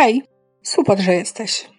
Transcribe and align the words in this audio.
Hej, 0.00 0.22
super, 0.62 1.00
że 1.00 1.14
jesteś. 1.14 1.70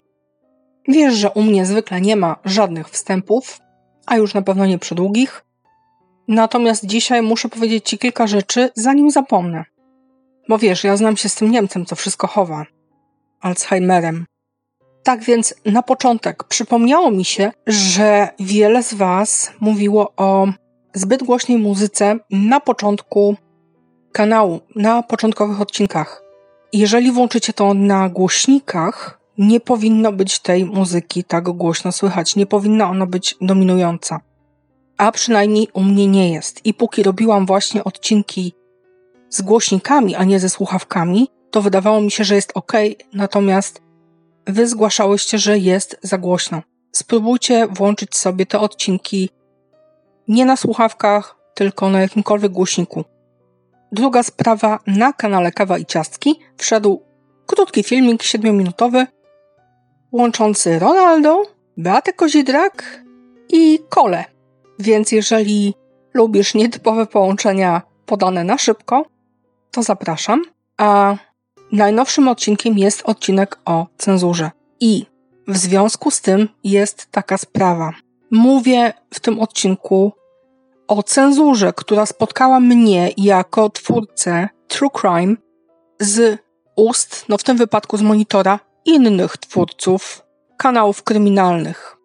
Wiesz, 0.88 1.14
że 1.14 1.29
u 1.29 1.42
mnie 1.42 1.66
zwykle 1.66 2.02
nie 2.02 2.16
ma 2.16 2.35
żadnych 2.45 2.89
wstępów, 2.89 3.59
a 4.05 4.17
już 4.17 4.33
na 4.33 4.42
pewno 4.42 4.65
nie 4.65 4.79
przydługich. 4.79 5.45
Natomiast 6.27 6.85
dzisiaj 6.85 7.21
muszę 7.21 7.50
powiedzieć 7.50 7.90
Ci 7.90 7.97
kilka 7.97 8.27
rzeczy, 8.27 8.70
zanim 8.75 9.11
zapomnę. 9.11 9.66
Bo 10.50 10.57
wiesz, 10.57 10.84
ja 10.84 10.97
znam 10.97 11.18
się 11.18 11.29
z 11.29 11.36
tym 11.36 11.52
Niemcem, 11.52 11.86
co 11.86 11.95
wszystko 11.95 12.27
chowa. 12.27 12.66
Alzheimerem. 13.41 14.26
Tak 15.04 15.24
więc 15.24 15.56
na 15.66 15.84
początek 15.84 16.44
przypomniało 16.44 17.12
mi 17.12 17.26
się, 17.26 17.52
że 17.68 18.30
wiele 18.40 18.84
z 18.84 18.94
Was 18.94 19.52
mówiło 19.60 20.14
o 20.18 20.48
zbyt 20.94 21.24
głośnej 21.24 21.58
muzyce 21.58 22.16
na 22.32 22.60
początku 22.60 23.36
kanału, 24.12 24.60
na 24.76 25.04
początkowych 25.04 25.62
odcinkach. 25.62 26.29
Jeżeli 26.74 27.12
włączycie 27.12 27.54
to 27.54 27.74
na 27.74 28.10
głośnikach, 28.10 29.20
nie 29.38 29.60
powinno 29.60 30.12
być 30.12 30.40
tej 30.40 30.66
muzyki 30.66 31.23
tak 31.23 31.44
głośno 31.44 31.91
słychać, 31.91 32.36
nie 32.36 32.46
powinna 32.46 32.90
ona 32.90 33.05
być 33.05 33.36
dominująca. 33.41 34.20
A 34.98 35.12
przynajmniej 35.12 35.68
u 35.74 35.84
mnie 35.84 36.08
nie 36.08 36.34
jest. 36.34 36.66
I 36.66 36.74
póki 36.74 37.04
robiłam 37.04 37.46
właśnie 37.46 37.84
odcinki 37.84 38.54
z 39.30 39.41
głośnikami, 39.41 40.16
a 40.16 40.24
nie 40.24 40.40
ze 40.40 40.50
słuchawkami, 40.50 41.27
to 41.52 41.62
wydawało 41.62 42.02
mi 42.02 42.12
się, 42.12 42.24
że 42.24 42.36
jest 42.36 42.52
ok, 42.55 42.74
natomiast 43.13 43.82
wy 44.48 44.68
zgłaszałyście, 44.68 45.38
że 45.38 45.58
jest 45.58 45.98
za 46.02 46.18
głośno. 46.18 46.62
Spróbujcie 46.91 47.68
włączyć 47.68 48.18
sobie 48.18 48.46
te 48.46 48.60
odcinki 48.60 49.30
nie 50.27 50.46
na 50.46 50.58
słuchawkach, 50.58 51.36
tylko 51.54 51.90
na 51.90 52.02
jakimkolwiek 52.02 52.52
głośniku. 52.52 53.04
Druga 53.91 54.23
sprawa, 54.23 54.79
na 54.88 55.13
kanale 55.13 55.52
Kawa 55.52 55.77
i 55.77 55.85
Ciastki 55.85 56.39
wszedł 56.57 57.02
krótki 57.45 57.84
filmik 57.84 58.23
7-minutowy 58.23 59.05
łączący 60.12 60.79
Ronaldo, 60.79 61.43
Beatę 61.77 62.13
Kozidrak 62.13 63.04
i 63.49 63.79
Kole. 63.90 64.25
Więc 64.79 65.11
jeżeli 65.11 65.73
lubisz 66.13 66.53
nietypowe 66.53 67.05
połączenia 67.05 67.81
podane 68.05 68.43
na 68.43 68.57
szybko, 68.57 69.05
to 69.71 69.83
zapraszam. 69.83 70.41
A 70.77 71.15
najnowszym 71.71 72.27
odcinkiem 72.27 72.77
jest 72.77 73.01
odcinek 73.05 73.59
o 73.65 73.87
cenzurze. 73.97 74.51
I 74.79 75.05
w 75.47 75.57
związku 75.57 76.11
z 76.11 76.21
tym 76.21 76.49
jest 76.63 77.07
taka 77.11 77.37
sprawa. 77.37 77.93
Mówię 78.31 78.93
w 79.13 79.19
tym 79.19 79.39
odcinku 79.39 80.11
o 80.89 81.03
cenzurze, 81.03 81.73
która 81.73 82.05
spotkała 82.05 82.59
mnie 82.59 83.11
jako 83.17 83.69
twórcę 83.69 84.49
True 84.67 84.89
Crime 85.01 85.35
z 85.99 86.41
ust, 86.75 87.25
no 87.29 87.37
w 87.37 87.43
tym 87.43 87.57
wypadku 87.57 87.97
z 87.97 88.01
monitora, 88.01 88.59
innych 88.85 89.37
twórców 89.37 90.21
kanałów 90.57 91.03
kryminalnych. 91.03 91.97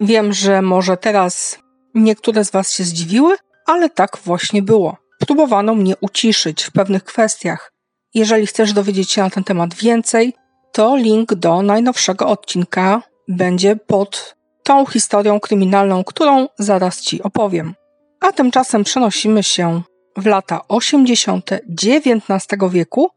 Wiem, 0.00 0.32
że 0.32 0.62
może 0.62 0.96
teraz 0.96 1.58
niektóre 1.94 2.44
z 2.44 2.50
Was 2.50 2.72
się 2.72 2.84
zdziwiły, 2.84 3.36
ale 3.66 3.90
tak 3.90 4.18
właśnie 4.24 4.62
było. 4.62 4.96
Próbowano 5.18 5.74
mnie 5.74 5.94
uciszyć 6.00 6.64
w 6.64 6.72
pewnych 6.72 7.04
kwestiach. 7.04 7.72
Jeżeli 8.14 8.46
chcesz 8.46 8.72
dowiedzieć 8.72 9.12
się 9.12 9.22
na 9.22 9.30
ten 9.30 9.44
temat 9.44 9.74
więcej, 9.74 10.34
to 10.72 10.96
link 10.96 11.34
do 11.34 11.62
najnowszego 11.62 12.26
odcinka 12.28 13.02
będzie 13.28 13.76
pod 13.76 14.36
tą 14.62 14.86
historią 14.86 15.40
kryminalną, 15.40 16.04
którą 16.04 16.48
zaraz 16.58 17.00
Ci 17.00 17.22
opowiem. 17.22 17.74
A 18.20 18.32
tymczasem 18.32 18.84
przenosimy 18.84 19.42
się 19.42 19.82
w 20.16 20.26
lata 20.26 20.60
80. 20.68 21.50
XIX 21.52 22.46
wieku 22.70 23.10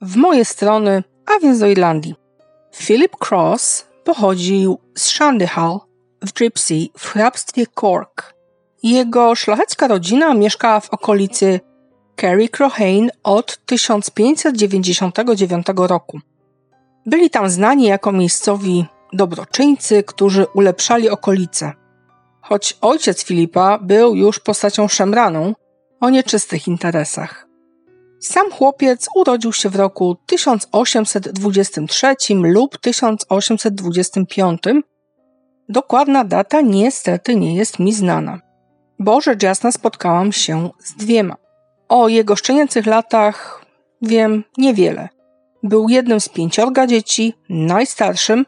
w 0.00 0.16
moje 0.16 0.44
strony, 0.44 1.02
a 1.26 1.40
więc 1.40 1.58
do 1.58 1.66
Irlandii. 1.66 2.14
Philip 2.76 3.16
Cross 3.28 3.86
pochodził 4.04 4.78
z 4.94 5.02
Shandyhall 5.02 5.78
w 6.22 6.32
Gypsy 6.32 6.86
w 6.98 7.06
hrabstwie 7.06 7.66
Cork. 7.80 8.34
Jego 8.82 9.34
szlachecka 9.34 9.88
rodzina 9.88 10.34
mieszkała 10.34 10.80
w 10.80 10.90
okolicy 10.90 11.60
Kerry 12.16 12.48
Crohane 12.48 13.08
od 13.22 13.58
1599 13.66 15.66
roku. 15.76 16.20
Byli 17.06 17.30
tam 17.30 17.50
znani 17.50 17.84
jako 17.84 18.12
miejscowi 18.12 18.84
dobroczyńcy, 19.12 20.02
którzy 20.02 20.46
ulepszali 20.54 21.10
okolice. 21.10 21.72
Choć 22.44 22.76
ojciec 22.80 23.24
Filipa 23.24 23.78
był 23.78 24.14
już 24.14 24.40
postacią 24.40 24.88
szemraną 24.88 25.54
o 26.00 26.10
nieczystych 26.10 26.68
interesach. 26.68 27.46
Sam 28.20 28.50
chłopiec 28.50 29.08
urodził 29.14 29.52
się 29.52 29.68
w 29.68 29.76
roku 29.76 30.16
1823 30.26 32.14
lub 32.34 32.78
1825. 32.78 34.62
Dokładna 35.68 36.24
data 36.24 36.60
niestety 36.60 37.36
nie 37.36 37.56
jest 37.56 37.78
mi 37.78 37.92
znana, 37.92 38.40
bo 38.98 39.20
rzecz 39.20 39.42
jasna 39.42 39.72
spotkałam 39.72 40.32
się 40.32 40.70
z 40.78 40.94
dwiema. 40.94 41.36
O 41.88 42.08
jego 42.08 42.36
szczenięcych 42.36 42.86
latach 42.86 43.64
wiem 44.02 44.44
niewiele. 44.58 45.08
Był 45.62 45.88
jednym 45.88 46.20
z 46.20 46.28
pięciorga 46.28 46.86
dzieci, 46.86 47.34
najstarszym 47.48 48.46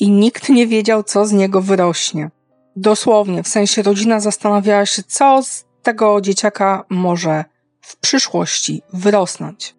i 0.00 0.10
nikt 0.10 0.48
nie 0.48 0.66
wiedział, 0.66 1.02
co 1.02 1.26
z 1.26 1.32
niego 1.32 1.60
wyrośnie. 1.60 2.30
Dosłownie, 2.76 3.42
w 3.42 3.48
sensie 3.48 3.82
rodzina 3.82 4.20
zastanawiała 4.20 4.86
się, 4.86 5.02
co 5.02 5.42
z 5.42 5.64
tego 5.82 6.20
dzieciaka 6.20 6.84
może 6.90 7.44
w 7.80 7.96
przyszłości 7.96 8.82
wyrosnąć. 8.92 9.74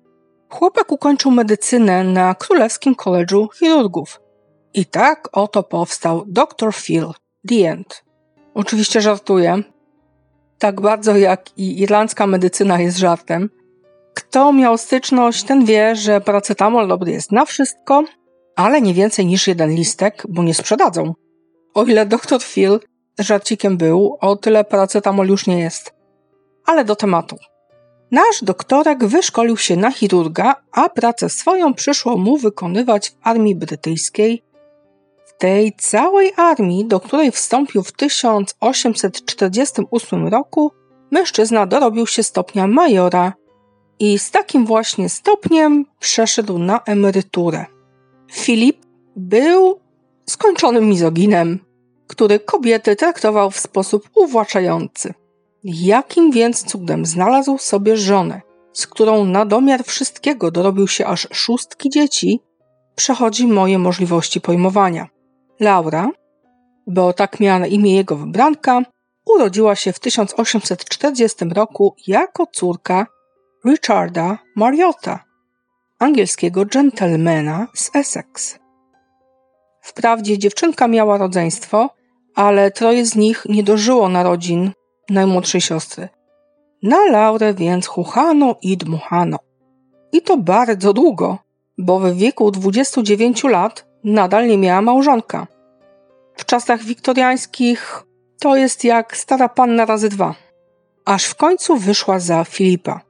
Chłopak 0.49 0.91
ukończył 0.91 1.31
medycynę 1.31 2.03
na 2.03 2.35
Królewskim 2.35 2.95
Koledżu 2.95 3.49
Chirurgów. 3.59 4.21
I 4.73 4.85
tak 4.85 5.29
oto 5.31 5.63
powstał 5.63 6.23
Dr. 6.27 6.73
Phil, 6.73 7.05
The 7.47 7.55
End. 7.55 8.03
Oczywiście 8.53 9.01
żartuję. 9.01 9.63
Tak 10.59 10.81
bardzo 10.81 11.17
jak 11.17 11.57
i 11.57 11.81
irlandzka 11.81 12.27
medycyna 12.27 12.79
jest 12.79 12.97
żartem. 12.97 13.49
Kto 14.13 14.53
miał 14.53 14.77
styczność, 14.77 15.43
ten 15.43 15.65
wie, 15.65 15.95
że 15.95 16.21
paracetamol 16.21 16.87
dobry 16.87 17.11
jest 17.11 17.31
na 17.31 17.45
wszystko, 17.45 18.03
ale 18.55 18.81
nie 18.81 18.93
więcej 18.93 19.25
niż 19.25 19.47
jeden 19.47 19.71
listek, 19.75 20.23
bo 20.29 20.43
nie 20.43 20.53
sprzedadzą. 20.53 21.13
O 21.73 21.83
ile 21.83 22.05
dr 22.05 22.43
Phil 22.43 22.79
żarcikiem 23.19 23.77
był, 23.77 24.17
o 24.21 24.35
tyle 24.35 24.63
paracetamol 24.63 25.27
już 25.27 25.47
nie 25.47 25.59
jest. 25.59 25.93
Ale 26.65 26.85
do 26.85 26.95
tematu. 26.95 27.37
Nasz 28.11 28.43
doktorek 28.43 29.05
wyszkolił 29.05 29.57
się 29.57 29.75
na 29.75 29.91
chirurga, 29.91 30.55
a 30.71 30.89
pracę 30.89 31.29
swoją 31.29 31.73
przyszło 31.73 32.17
mu 32.17 32.37
wykonywać 32.37 33.09
w 33.09 33.15
armii 33.21 33.55
brytyjskiej. 33.55 34.43
W 35.25 35.37
tej 35.37 35.73
całej 35.73 36.31
armii, 36.37 36.85
do 36.85 36.99
której 36.99 37.31
wstąpił 37.31 37.83
w 37.83 37.91
1848 37.91 40.27
roku, 40.27 40.71
mężczyzna 41.11 41.65
dorobił 41.65 42.07
się 42.07 42.23
stopnia 42.23 42.67
majora 42.67 43.33
i 43.99 44.19
z 44.19 44.31
takim 44.31 44.65
właśnie 44.65 45.09
stopniem 45.09 45.85
przeszedł 45.99 46.59
na 46.59 46.81
emeryturę. 46.85 47.65
Filip 48.31 48.85
był 49.15 49.79
skończonym 50.25 50.89
mizoginem, 50.89 51.59
który 52.07 52.39
kobiety 52.39 52.95
traktował 52.95 53.51
w 53.51 53.59
sposób 53.59 54.09
uwłaczający. 54.15 55.13
Jakim 55.63 56.31
więc 56.31 56.63
cudem 56.63 57.05
znalazł 57.05 57.57
sobie 57.57 57.97
żonę, 57.97 58.41
z 58.73 58.87
którą 58.87 59.25
na 59.25 59.45
domiar 59.45 59.83
wszystkiego 59.83 60.51
dorobił 60.51 60.87
się 60.87 61.05
aż 61.05 61.27
szóstki 61.31 61.89
dzieci, 61.89 62.39
przechodzi 62.95 63.47
moje 63.47 63.79
możliwości 63.79 64.41
pojmowania. 64.41 65.07
Laura, 65.59 66.09
bo 66.87 67.13
tak 67.13 67.39
miała 67.39 67.59
na 67.59 67.67
imię 67.67 67.95
jego 67.95 68.15
wybranka, 68.15 68.81
urodziła 69.25 69.75
się 69.75 69.93
w 69.93 69.99
1840 69.99 71.45
roku 71.45 71.95
jako 72.07 72.47
córka 72.47 73.07
Richarda 73.65 74.37
Mariotta, 74.55 75.23
angielskiego 75.99 76.65
gentlemana 76.65 77.67
z 77.73 77.95
Essex. 77.95 78.62
Wprawdzie 79.83 80.37
dziewczynka 80.37 80.87
miała 80.87 81.17
rodzeństwo, 81.17 81.89
ale 82.35 82.71
troje 82.71 83.05
z 83.05 83.15
nich 83.15 83.45
nie 83.49 83.63
dożyło 83.63 84.09
narodzin 84.09 84.71
najmłodszej 85.09 85.61
siostry. 85.61 86.09
Na 86.83 87.05
Laurę 87.05 87.53
więc 87.53 87.87
chuchano 87.87 88.55
i 88.61 88.77
dmuchano. 88.77 89.37
I 90.11 90.21
to 90.21 90.37
bardzo 90.37 90.93
długo, 90.93 91.37
bo 91.77 91.99
w 91.99 92.13
wieku 92.13 92.51
29 92.51 93.43
lat 93.43 93.85
nadal 94.03 94.47
nie 94.47 94.57
miała 94.57 94.81
małżonka. 94.81 95.47
W 96.35 96.45
czasach 96.45 96.83
wiktoriańskich 96.83 98.03
to 98.39 98.55
jest 98.55 98.83
jak 98.83 99.17
stara 99.17 99.49
panna 99.49 99.85
razy 99.85 100.09
dwa. 100.09 100.35
Aż 101.05 101.25
w 101.25 101.35
końcu 101.35 101.77
wyszła 101.77 102.19
za 102.19 102.43
Filipa. 102.43 103.01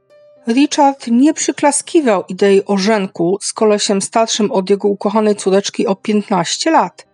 Richard 0.48 1.08
nie 1.08 1.34
przyklaskiwał 1.34 2.24
idei 2.30 2.66
ożenku 2.66 3.38
z 3.42 3.54
kolesiem 3.54 4.02
starszym 4.02 4.52
od 4.52 4.70
jego 4.70 4.88
ukochanej 4.88 5.36
córeczki 5.36 5.88
o 5.88 5.96
15 5.96 6.72
lat. 6.72 7.08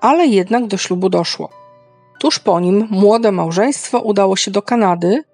Ale 0.00 0.26
jednak 0.26 0.66
do 0.66 0.76
ślubu 0.76 1.08
doszło. 1.08 1.48
Tuż 2.20 2.38
po 2.38 2.60
nim 2.60 2.88
młode 2.90 3.32
małżeństwo 3.32 4.00
udało 4.00 4.36
się 4.36 4.50
do 4.50 4.62
Kanady, 4.62 5.24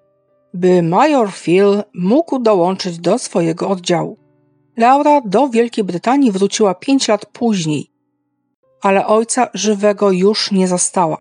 by 0.53 0.83
major 0.83 1.31
Phil 1.31 1.83
mógł 1.93 2.39
dołączyć 2.39 2.99
do 2.99 3.19
swojego 3.19 3.69
oddziału. 3.69 4.17
Laura 4.77 5.21
do 5.25 5.49
Wielkiej 5.49 5.83
Brytanii 5.83 6.31
wróciła 6.31 6.75
pięć 6.75 7.07
lat 7.07 7.25
później, 7.25 7.91
ale 8.81 9.07
ojca 9.07 9.47
żywego 9.53 10.11
już 10.11 10.51
nie 10.51 10.67
zastała. 10.67 11.17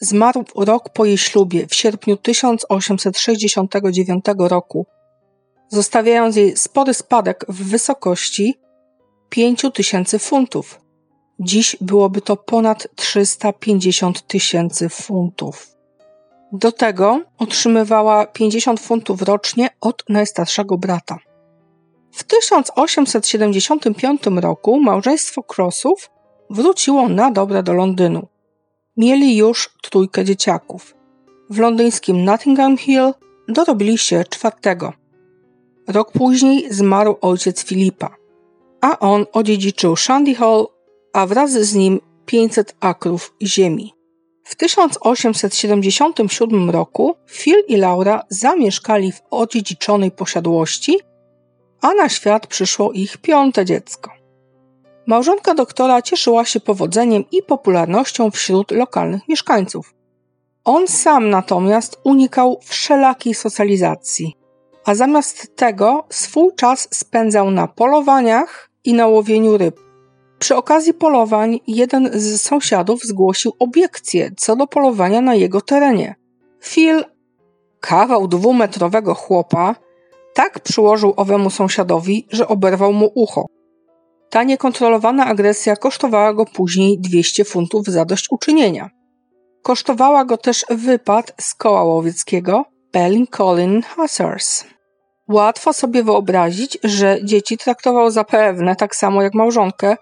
Zmarł 0.00 0.44
rok 0.56 0.88
po 0.88 1.04
jej 1.04 1.18
ślubie 1.18 1.66
w 1.66 1.74
sierpniu 1.74 2.16
1869 2.16 4.24
roku, 4.38 4.86
zostawiając 5.68 6.36
jej 6.36 6.56
spory 6.56 6.94
spadek 6.94 7.44
w 7.48 7.70
wysokości 7.70 8.54
5 9.28 9.62
tysięcy 9.74 10.18
funtów. 10.18 10.80
Dziś 11.40 11.76
byłoby 11.80 12.20
to 12.20 12.36
ponad 12.36 12.88
350 12.96 14.26
tysięcy 14.26 14.88
funtów. 14.88 15.78
Do 16.52 16.72
tego 16.72 17.20
otrzymywała 17.38 18.26
50 18.26 18.80
funtów 18.80 19.22
rocznie 19.22 19.68
od 19.80 20.04
najstarszego 20.08 20.78
brata. 20.78 21.18
W 22.12 22.24
1875 22.24 24.22
roku 24.26 24.80
małżeństwo 24.80 25.42
Crossów 25.42 26.10
wróciło 26.50 27.08
na 27.08 27.30
dobre 27.30 27.62
do 27.62 27.72
Londynu. 27.72 28.28
Mieli 28.98 29.36
już 29.36 29.70
trójkę 29.82 30.24
dzieciaków. 30.24 30.94
W 31.50 31.58
londyńskim 31.58 32.24
Nottingham 32.24 32.76
Hill 32.76 33.12
dorobili 33.48 33.98
się 33.98 34.24
czwartego. 34.30 34.92
Rok 35.88 36.12
później 36.12 36.74
zmarł 36.74 37.16
ojciec 37.20 37.64
Filipa, 37.64 38.16
a 38.80 38.98
on 38.98 39.26
odziedziczył 39.32 39.96
Shandy 39.96 40.34
Hall, 40.34 40.66
a 41.12 41.26
wraz 41.26 41.52
z 41.52 41.74
nim 41.74 42.00
500 42.26 42.76
akrów 42.80 43.34
ziemi. 43.42 43.94
W 44.44 44.56
1877 44.56 46.70
roku 46.70 47.14
Phil 47.30 47.56
i 47.68 47.76
Laura 47.76 48.22
zamieszkali 48.28 49.12
w 49.12 49.22
odziedziczonej 49.30 50.10
posiadłości, 50.10 50.98
a 51.80 51.94
na 51.94 52.08
świat 52.08 52.46
przyszło 52.46 52.92
ich 52.92 53.16
piąte 53.16 53.64
dziecko. 53.64 54.17
Małżonka 55.08 55.54
doktora 55.54 56.02
cieszyła 56.02 56.44
się 56.44 56.60
powodzeniem 56.60 57.24
i 57.32 57.42
popularnością 57.42 58.30
wśród 58.30 58.70
lokalnych 58.70 59.28
mieszkańców. 59.28 59.94
On 60.64 60.88
sam 60.88 61.30
natomiast 61.30 62.00
unikał 62.04 62.58
wszelakiej 62.62 63.34
socjalizacji, 63.34 64.36
a 64.84 64.94
zamiast 64.94 65.56
tego 65.56 66.04
swój 66.10 66.54
czas 66.56 66.88
spędzał 66.90 67.50
na 67.50 67.68
polowaniach 67.68 68.70
i 68.84 68.94
na 68.94 69.06
łowieniu 69.06 69.58
ryb. 69.58 69.80
Przy 70.38 70.56
okazji 70.56 70.94
polowań 70.94 71.60
jeden 71.66 72.10
z 72.12 72.42
sąsiadów 72.42 73.02
zgłosił 73.02 73.52
obiekcję 73.58 74.30
co 74.36 74.56
do 74.56 74.66
polowania 74.66 75.20
na 75.20 75.34
jego 75.34 75.60
terenie. 75.60 76.14
Phil, 76.64 77.04
kawał 77.80 78.28
dwumetrowego 78.28 79.14
chłopa, 79.14 79.74
tak 80.34 80.60
przyłożył 80.60 81.14
owemu 81.16 81.50
sąsiadowi, 81.50 82.26
że 82.30 82.48
oberwał 82.48 82.92
mu 82.92 83.12
ucho. 83.14 83.57
Ta 84.30 84.42
niekontrolowana 84.42 85.26
agresja 85.26 85.76
kosztowała 85.76 86.34
go 86.34 86.44
później 86.44 86.98
200 87.00 87.44
funtów 87.44 87.86
zadośćuczynienia. 87.86 88.90
Kosztowała 89.62 90.24
go 90.24 90.36
też 90.36 90.64
wypad 90.70 91.32
z 91.40 91.54
koła 91.54 91.84
łowieckiego 91.84 92.64
Colin 93.30 93.82
Hussars. 93.82 94.64
Łatwo 95.28 95.72
sobie 95.72 96.02
wyobrazić, 96.02 96.78
że 96.84 97.18
dzieci 97.24 97.58
traktował 97.58 98.10
zapewne 98.10 98.76
tak 98.76 98.96
samo 98.96 99.22
jak 99.22 99.34
małżonkę, 99.34 99.96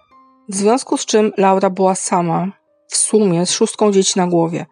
w 0.49 0.57
związku 0.57 0.97
z 0.97 1.07
czym 1.07 1.33
Laura 1.37 1.71
była 1.71 1.95
sama, 1.95 2.53
w 2.89 2.97
sumie 2.97 3.47
z 3.47 3.51
szóstką 3.51 3.93
dzieci 3.93 4.19
na 4.19 4.27
głowie. 4.27 4.67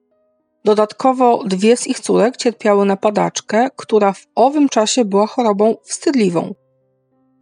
Dodatkowo 0.65 1.45
dwie 1.45 1.77
z 1.77 1.87
ich 1.87 2.01
córek 2.01 2.37
cierpiały 2.37 2.85
na 2.85 2.97
padaczkę, 2.97 3.69
która 3.77 4.13
w 4.13 4.27
owym 4.35 4.69
czasie 4.69 5.05
była 5.05 5.27
chorobą 5.27 5.77
wstydliwą. 5.85 6.55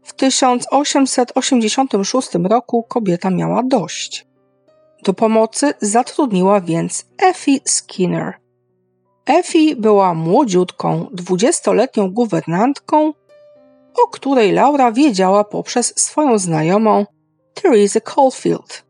W 0.02 0.12
1886 0.12 2.28
roku 2.44 2.82
kobieta 2.82 3.30
miała 3.30 3.62
dość. 3.62 4.26
Do 5.04 5.14
pomocy 5.14 5.74
zatrudniła 5.80 6.60
więc 6.60 7.06
Effie 7.18 7.60
Skinner. 7.64 8.34
Effie 9.26 9.76
była 9.76 10.14
młodziutką, 10.14 11.06
dwudziestoletnią 11.12 12.10
guwernantką, 12.10 13.12
o 14.04 14.08
której 14.08 14.52
Laura 14.52 14.92
wiedziała 14.92 15.44
poprzez 15.44 15.92
swoją 15.96 16.38
znajomą 16.38 17.06
Theresa 17.54 18.00
Caulfield, 18.00 18.84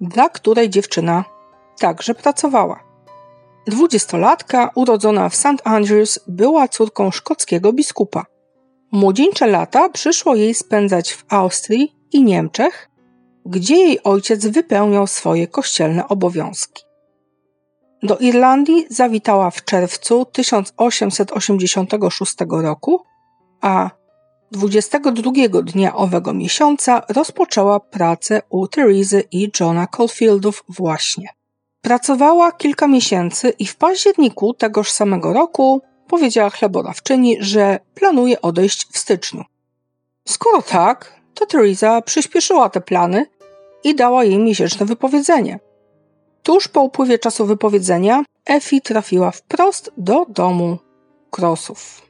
dla 0.00 0.28
której 0.28 0.70
dziewczyna 0.70 1.24
także 1.78 2.14
pracowała. 2.14 2.80
Dwudziestolatka, 3.66 4.70
urodzona 4.74 5.28
w 5.28 5.36
St. 5.36 5.62
Andrews, 5.64 6.20
była 6.26 6.68
córką 6.68 7.10
szkockiego 7.10 7.72
biskupa. 7.72 8.24
Młodzieńcze 8.92 9.46
lata 9.46 9.88
przyszło 9.88 10.34
jej 10.34 10.54
spędzać 10.54 11.12
w 11.12 11.24
Austrii 11.28 11.96
i 12.12 12.22
Niemczech, 12.22 12.90
gdzie 13.46 13.76
jej 13.76 14.02
ojciec 14.02 14.46
wypełniał 14.46 15.06
swoje 15.06 15.46
kościelne 15.46 16.08
obowiązki. 16.08 16.82
Do 18.02 18.18
Irlandii 18.18 18.86
zawitała 18.90 19.50
w 19.50 19.64
czerwcu 19.64 20.24
1886 20.24 22.34
roku, 22.50 23.02
a 23.60 23.90
22 24.52 25.32
dnia 25.62 25.96
owego 25.96 26.34
miesiąca 26.34 27.02
rozpoczęła 27.08 27.80
pracę 27.80 28.42
u 28.48 28.68
Teresy 28.68 29.24
i 29.32 29.50
Johna 29.60 29.86
Caulfieldów 29.86 30.64
właśnie. 30.68 31.28
Pracowała 31.80 32.52
kilka 32.52 32.86
miesięcy 32.86 33.52
i 33.58 33.66
w 33.66 33.76
październiku 33.76 34.54
tegoż 34.54 34.90
samego 34.90 35.32
roku 35.32 35.82
powiedziała 36.08 36.50
chlebodawczyni, 36.50 37.36
że 37.40 37.78
planuje 37.94 38.42
odejść 38.42 38.86
w 38.92 38.98
styczniu. 38.98 39.44
Skoro 40.28 40.62
tak, 40.62 41.20
to 41.34 41.46
Teresa 41.46 42.02
przyspieszyła 42.02 42.68
te 42.68 42.80
plany 42.80 43.26
i 43.84 43.94
dała 43.94 44.24
jej 44.24 44.38
miesięczne 44.38 44.86
wypowiedzenie. 44.86 45.58
Tuż 46.42 46.68
po 46.68 46.82
upływie 46.82 47.18
czasu 47.18 47.46
wypowiedzenia 47.46 48.22
Effie 48.46 48.80
trafiła 48.80 49.30
wprost 49.30 49.92
do 49.96 50.26
domu 50.28 50.78
Krosów. 51.30 52.02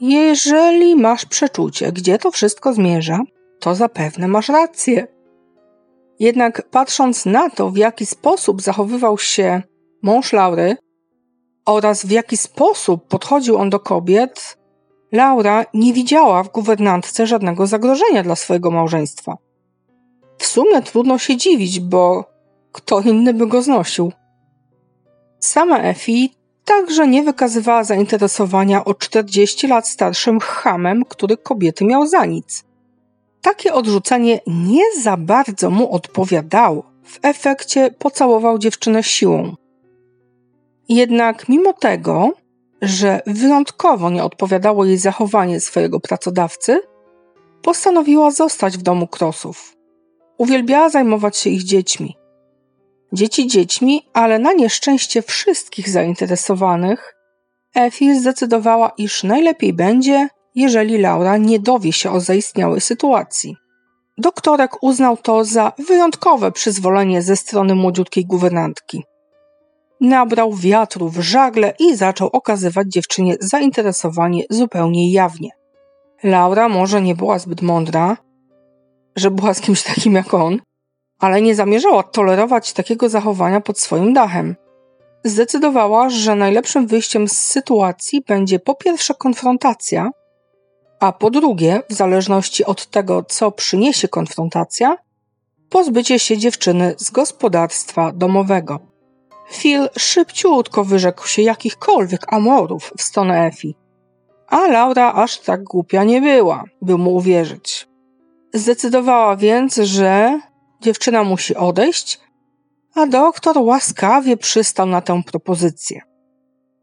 Jeżeli 0.00 0.96
masz 0.96 1.26
przeczucie, 1.26 1.92
gdzie 1.92 2.18
to 2.18 2.30
wszystko 2.30 2.72
zmierza, 2.72 3.20
to 3.58 3.74
zapewne 3.74 4.28
masz 4.28 4.48
rację. 4.48 5.06
Jednak 6.18 6.68
patrząc 6.70 7.26
na 7.26 7.50
to, 7.50 7.70
w 7.70 7.76
jaki 7.76 8.06
sposób 8.06 8.62
zachowywał 8.62 9.18
się 9.18 9.62
mąż 10.02 10.32
Laury 10.32 10.76
oraz 11.72 12.06
w 12.06 12.10
jaki 12.10 12.36
sposób 12.36 13.08
podchodził 13.08 13.56
on 13.56 13.70
do 13.70 13.80
kobiet, 13.80 14.58
Laura 15.12 15.64
nie 15.74 15.92
widziała 15.92 16.42
w 16.42 16.52
guwernantce 16.52 17.26
żadnego 17.26 17.66
zagrożenia 17.66 18.22
dla 18.22 18.36
swojego 18.36 18.70
małżeństwa. 18.70 19.36
W 20.38 20.46
sumie 20.46 20.82
trudno 20.82 21.18
się 21.18 21.36
dziwić, 21.36 21.80
bo 21.80 22.24
kto 22.72 23.00
inny 23.00 23.34
by 23.34 23.46
go 23.46 23.62
znosił. 23.62 24.12
Sama 25.38 25.78
Effie 25.78 26.28
także 26.64 27.08
nie 27.08 27.22
wykazywała 27.22 27.84
zainteresowania 27.84 28.84
o 28.84 28.94
40 28.94 29.66
lat 29.66 29.88
starszym 29.88 30.40
hamem, 30.40 31.04
który 31.04 31.36
kobiety 31.36 31.84
miał 31.84 32.06
za 32.06 32.24
nic. 32.26 32.64
Takie 33.40 33.74
odrzucenie 33.74 34.40
nie 34.46 34.82
za 35.02 35.16
bardzo 35.16 35.70
mu 35.70 35.92
odpowiadało. 35.92 36.90
W 37.04 37.18
efekcie 37.22 37.90
pocałował 37.98 38.58
dziewczynę 38.58 39.02
siłą. 39.02 39.56
Jednak 40.90 41.48
mimo 41.48 41.72
tego, 41.72 42.32
że 42.82 43.20
wyjątkowo 43.26 44.10
nie 44.10 44.24
odpowiadało 44.24 44.84
jej 44.84 44.98
zachowanie 44.98 45.60
swojego 45.60 46.00
pracodawcy, 46.00 46.80
postanowiła 47.62 48.30
zostać 48.30 48.78
w 48.78 48.82
domu 48.82 49.06
Krosów. 49.06 49.76
Uwielbiała 50.38 50.88
zajmować 50.88 51.36
się 51.36 51.50
ich 51.50 51.62
dziećmi. 51.62 52.16
Dzieci 53.12 53.46
dziećmi, 53.46 54.02
ale 54.12 54.38
na 54.38 54.52
nieszczęście 54.52 55.22
wszystkich 55.22 55.88
zainteresowanych, 55.88 57.14
Effie 57.74 58.20
zdecydowała, 58.20 58.92
iż 58.98 59.24
najlepiej 59.24 59.72
będzie, 59.72 60.28
jeżeli 60.54 60.98
Laura 60.98 61.36
nie 61.36 61.60
dowie 61.60 61.92
się 61.92 62.10
o 62.10 62.20
zaistniałej 62.20 62.80
sytuacji. 62.80 63.56
Doktorek 64.18 64.82
uznał 64.82 65.16
to 65.16 65.44
za 65.44 65.72
wyjątkowe 65.88 66.52
przyzwolenie 66.52 67.22
ze 67.22 67.36
strony 67.36 67.74
młodziutkiej 67.74 68.26
guwernantki. 68.26 69.09
Nabrał 70.00 70.54
wiatru 70.54 71.08
w 71.08 71.20
żagle 71.20 71.74
i 71.78 71.96
zaczął 71.96 72.28
okazywać 72.28 72.86
dziewczynie 72.88 73.36
zainteresowanie 73.40 74.44
zupełnie 74.50 75.12
jawnie. 75.12 75.50
Laura 76.22 76.68
może 76.68 77.02
nie 77.02 77.14
była 77.14 77.38
zbyt 77.38 77.62
mądra, 77.62 78.16
że 79.16 79.30
była 79.30 79.54
z 79.54 79.60
kimś 79.60 79.82
takim 79.82 80.12
jak 80.12 80.34
on, 80.34 80.58
ale 81.18 81.42
nie 81.42 81.54
zamierzała 81.54 82.02
tolerować 82.02 82.72
takiego 82.72 83.08
zachowania 83.08 83.60
pod 83.60 83.78
swoim 83.78 84.12
dachem. 84.12 84.56
Zdecydowała, 85.24 86.10
że 86.10 86.34
najlepszym 86.34 86.86
wyjściem 86.86 87.28
z 87.28 87.38
sytuacji 87.38 88.22
będzie 88.28 88.58
po 88.58 88.74
pierwsze 88.74 89.14
konfrontacja, 89.14 90.10
a 91.00 91.12
po 91.12 91.30
drugie, 91.30 91.82
w 91.90 91.92
zależności 91.92 92.64
od 92.64 92.86
tego, 92.86 93.24
co 93.28 93.50
przyniesie 93.50 94.08
konfrontacja, 94.08 94.96
pozbycie 95.70 96.18
się 96.18 96.38
dziewczyny 96.38 96.94
z 96.98 97.10
gospodarstwa 97.10 98.12
domowego. 98.12 98.89
Phil 99.52 99.88
szybciutko 99.98 100.84
wyrzekł 100.84 101.26
się 101.26 101.42
jakichkolwiek 101.42 102.32
amorów 102.32 102.92
w 102.98 103.02
stronę 103.02 103.46
Efi, 103.46 103.76
a 104.46 104.68
Laura 104.68 105.12
aż 105.12 105.38
tak 105.38 105.62
głupia 105.64 106.04
nie 106.04 106.20
była, 106.20 106.64
by 106.82 106.98
mu 106.98 107.14
uwierzyć. 107.14 107.88
Zdecydowała 108.54 109.36
więc, 109.36 109.76
że 109.76 110.40
dziewczyna 110.80 111.24
musi 111.24 111.56
odejść, 111.56 112.20
a 112.94 113.06
doktor 113.06 113.58
łaskawie 113.58 114.36
przystał 114.36 114.86
na 114.86 115.00
tę 115.00 115.22
propozycję. 115.22 116.00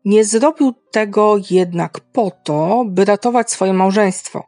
Nie 0.05 0.25
zrobił 0.25 0.74
tego 0.91 1.36
jednak 1.51 2.00
po 2.00 2.31
to, 2.43 2.83
by 2.88 3.05
ratować 3.05 3.51
swoje 3.51 3.74
małżeństwo, 3.74 4.43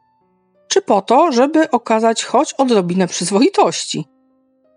czy 0.68 0.82
po 0.82 1.02
to, 1.02 1.32
żeby 1.32 1.70
okazać 1.70 2.24
choć 2.24 2.54
odrobinę 2.54 3.06
przyzwoitości. 3.06 4.04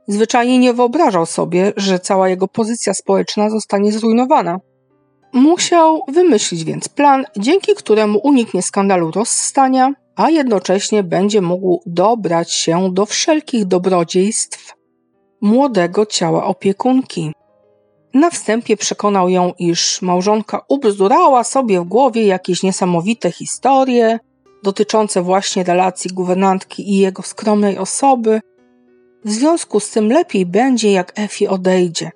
Zwyczajnie 0.08 0.60
nie 0.60 0.74
wyobrażał 0.74 1.26
sobie, 1.26 1.74
że 1.78 2.00
cała 2.00 2.30
jego 2.30 2.48
pozycja 2.48 2.94
społeczna 2.94 3.50
zostanie 3.50 3.92
zrujnowana. 3.92 4.60
Musiał 5.34 6.02
wymyślić 6.08 6.64
więc 6.64 6.90
plan, 6.90 7.26
dzięki 7.38 7.76
któremu 7.76 8.20
uniknie 8.24 8.62
skandalu 8.62 9.12
rozstania, 9.12 9.94
a 10.16 10.30
jednocześnie 10.30 11.04
będzie 11.04 11.42
mógł 11.42 11.82
dobrać 11.86 12.52
się 12.52 12.94
do 12.94 13.06
wszelkich 13.06 13.66
dobrodziejstw 13.66 14.74
młodego 15.42 16.06
ciała 16.06 16.46
opiekunki. 16.46 17.32
Na 18.14 18.30
wstępie 18.30 18.78
przekonał 18.78 19.30
ją, 19.30 19.52
iż 19.60 20.02
małżonka 20.02 20.62
ubzdurała 20.70 21.44
sobie 21.44 21.82
w 21.82 21.84
głowie 21.84 22.26
jakieś 22.26 22.64
niesamowite 22.64 23.32
historie 23.32 24.20
dotyczące 24.64 25.22
właśnie 25.22 25.64
relacji 25.64 26.10
guwernantki 26.14 26.94
i 26.94 26.98
jego 26.98 27.22
skromnej 27.24 27.78
osoby. 27.78 28.42
W 29.26 29.32
związku 29.32 29.80
z 29.80 29.92
tym 29.92 30.10
lepiej 30.10 30.46
będzie, 30.46 30.92
jak 30.92 31.20
Efi 31.20 31.48
odejdzie. 31.48 32.12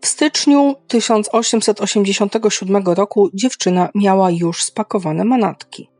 W 0.00 0.06
styczniu 0.06 0.74
1887 0.88 2.84
roku 2.86 3.30
dziewczyna 3.34 3.88
miała 3.94 4.30
już 4.30 4.64
spakowane 4.64 5.24
manatki. 5.24 5.90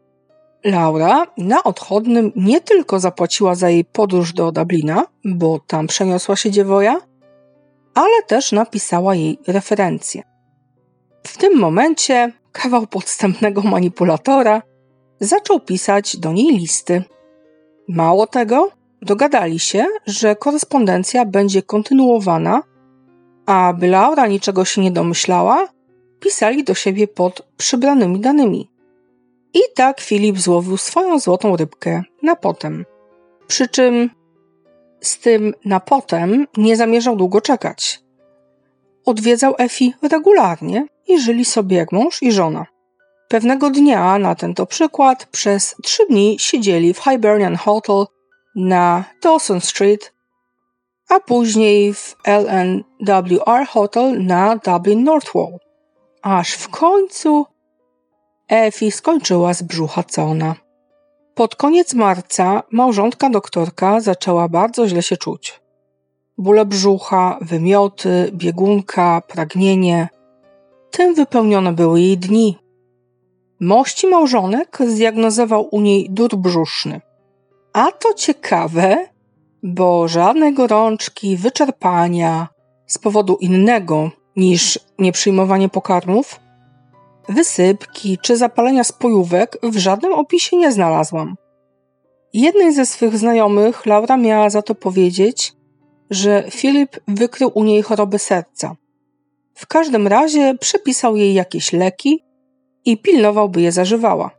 Laura 0.65 1.27
na 1.37 1.63
odchodnym 1.63 2.33
nie 2.37 2.61
tylko 2.61 3.01
zapłaciła 3.01 3.55
za 3.55 3.71
jej 3.71 3.85
podróż 3.85 4.33
do 4.33 4.53
Dublina, 4.53 5.05
bo 5.25 5.61
tam 5.67 5.87
przeniosła 5.87 6.37
się 6.37 6.51
dziewoja, 6.51 7.01
ale 7.95 8.23
też 8.27 8.53
napisała 8.53 9.15
jej 9.15 9.39
referencję. 9.47 10.23
W 11.27 11.37
tym 11.37 11.59
momencie 11.59 12.33
kawał 12.53 12.87
podstępnego 12.87 13.63
manipulatora 13.63 14.63
zaczął 15.21 15.61
pisać 15.61 16.17
do 16.17 16.33
niej 16.33 16.59
listy. 16.59 17.03
Mało 17.89 18.27
tego, 18.27 18.71
dogadali 19.03 19.59
się, 19.59 19.87
że 20.07 20.37
korespondencja 20.37 21.25
będzie 21.25 21.63
kontynuowana, 21.63 22.63
a 23.47 23.73
by 23.73 23.87
Laura 23.87 24.27
niczego 24.27 24.65
się 24.65 24.81
nie 24.81 24.91
domyślała, 24.91 25.69
pisali 26.21 26.65
do 26.65 26.75
siebie 26.75 27.09
pod 27.09 27.43
przybranymi 27.57 28.21
danymi. 28.21 28.71
I 29.55 29.61
tak 29.75 30.01
Filip 30.01 30.39
złowił 30.39 30.77
swoją 30.77 31.19
złotą 31.19 31.57
rybkę 31.57 32.03
na 32.23 32.37
potem. 32.37 32.85
Przy 33.47 33.69
czym 33.69 34.11
z 35.01 35.19
tym 35.19 35.55
na 35.65 35.81
potem 35.81 36.47
nie 36.57 36.77
zamierzał 36.77 37.17
długo 37.17 37.41
czekać. 37.41 38.01
Odwiedzał 39.05 39.55
Efi 39.59 39.95
regularnie 40.11 40.87
i 41.09 41.21
żyli 41.21 41.45
sobie 41.45 41.77
jak 41.77 41.93
mąż 41.93 42.23
i 42.23 42.33
żona. 42.33 42.67
Pewnego 43.29 43.71
dnia, 43.71 44.19
na 44.19 44.35
ten 44.35 44.55
to 44.55 44.67
przykład, 44.67 45.27
przez 45.27 45.77
trzy 45.83 46.07
dni 46.07 46.37
siedzieli 46.41 46.95
w 46.95 46.99
Hibernian 46.99 47.57
Hotel 47.57 48.05
na 48.57 49.05
Dawson 49.23 49.61
Street, 49.61 50.13
a 51.09 51.21
później 51.21 51.95
w 51.95 52.17
LNWR 52.25 53.67
Hotel 53.69 54.25
na 54.25 54.57
Dublin 54.57 55.05
Northwall. 55.05 55.59
Aż 56.23 56.53
w 56.53 56.69
końcu 56.69 57.47
Efi 58.49 58.91
skończyła 58.91 59.55
z 59.55 59.63
brzucha 59.63 60.03
cona. 60.03 60.55
Pod 61.35 61.57
koniec 61.57 61.95
marca 61.95 62.63
małżonka 62.71 63.31
doktorka 63.31 64.01
zaczęła 64.01 64.49
bardzo 64.49 64.89
źle 64.89 65.03
się 65.03 65.17
czuć. 65.17 65.61
Bóle 66.39 66.65
brzucha, 66.67 67.39
wymioty, 67.41 68.31
biegunka, 68.33 69.23
pragnienie. 69.29 70.09
Tym 70.91 71.15
wypełnione 71.15 71.73
były 71.73 72.01
jej 72.01 72.19
dni. 72.19 72.59
Mości 73.61 74.07
małżonek 74.07 74.79
zdiagnozował 74.87 75.69
u 75.71 75.81
niej 75.81 76.11
dur 76.11 76.37
brzuszny. 76.37 77.01
A 77.77 77.93
to 77.93 78.15
ciekawe, 78.15 79.09
bo 79.63 80.09
żadnej 80.09 80.55
gorączki, 80.55 81.37
wyczerpania 81.37 82.49
z 82.87 82.99
powodu 82.99 83.37
innego 83.41 84.11
niż 84.37 84.79
nieprzyjmowanie 84.99 85.69
pokarmów 85.69 86.41
wysypki 87.29 88.19
czy 88.19 88.37
zapalenia 88.37 88.85
spojówek 88.85 89.59
w 89.63 89.77
żadnym 89.77 90.13
opisie 90.13 90.57
nie 90.57 90.73
znalazłam. 90.73 91.37
Jednej 92.33 92.75
ze 92.75 92.87
swych 92.87 93.19
znajomych 93.19 93.87
Laura 93.87 94.17
miała 94.17 94.51
za 94.51 94.63
to 94.63 94.75
powiedzieć, 94.75 95.53
że 96.11 96.45
Filip 96.51 96.97
wykrył 97.09 97.51
u 97.55 97.65
niej 97.65 97.83
chorobę 97.83 98.19
serca. 98.19 98.77
W 99.55 99.67
każdym 99.67 100.07
razie 100.07 100.55
przepisał 100.61 101.17
jej 101.17 101.35
jakieś 101.35 101.73
leki 101.73 102.25
i 102.85 102.99
pilnował, 102.99 103.49
by 103.49 103.61
je 103.61 103.73
zażywała. 103.73 104.36